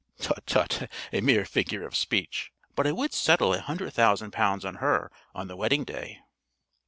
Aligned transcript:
"Tut, 0.19 0.43
tut, 0.47 0.89
a 1.13 1.21
mere 1.21 1.45
figure 1.45 1.85
of 1.85 1.95
speech. 1.95 2.51
But 2.73 2.87
I 2.87 2.91
would 2.91 3.13
settle 3.13 3.53
a 3.53 3.61
hundred 3.61 3.93
thousand 3.93 4.31
pounds 4.31 4.65
on 4.65 4.77
her 4.77 5.11
on 5.35 5.47
the 5.47 5.55
wedding 5.55 5.83
day." 5.83 6.21